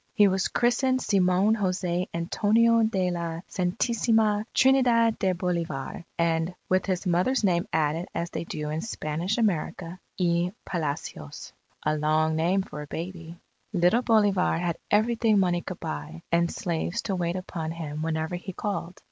[0.15, 7.05] He was christened Simon Jose Antonio de la Santisima Trinidad de Bolivar, and with his
[7.05, 11.53] mother's name added as they do in Spanish America, y Palacios.
[11.83, 13.37] A long name for a baby.
[13.73, 18.53] Little Bolivar had everything money could buy, and slaves to wait upon him whenever he
[18.53, 18.99] called.